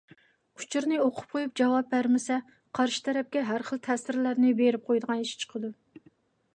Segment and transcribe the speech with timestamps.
[0.61, 2.39] ئۇچۇرنى ئوقۇپ قويۇپ جاۋاب بەرمىسە،
[2.79, 5.75] قارشى تەرەپكە ھەر خىل تەسىرلەرنى بېرىپ قويىدىغان ئىش چىقىدۇ.